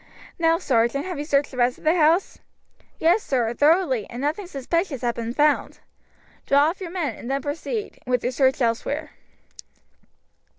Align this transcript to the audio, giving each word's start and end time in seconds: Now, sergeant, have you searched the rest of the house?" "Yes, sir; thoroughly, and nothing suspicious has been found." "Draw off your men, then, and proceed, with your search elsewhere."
Now, 0.39 0.57
sergeant, 0.57 1.05
have 1.05 1.19
you 1.19 1.25
searched 1.25 1.51
the 1.51 1.57
rest 1.57 1.77
of 1.77 1.83
the 1.83 1.93
house?" 1.93 2.39
"Yes, 2.97 3.21
sir; 3.21 3.53
thoroughly, 3.53 4.07
and 4.09 4.19
nothing 4.19 4.47
suspicious 4.47 5.01
has 5.03 5.13
been 5.13 5.31
found." 5.31 5.77
"Draw 6.47 6.57
off 6.69 6.81
your 6.81 6.89
men, 6.89 7.13
then, 7.27 7.31
and 7.33 7.43
proceed, 7.43 7.99
with 8.07 8.23
your 8.23 8.31
search 8.31 8.61
elsewhere." 8.61 9.11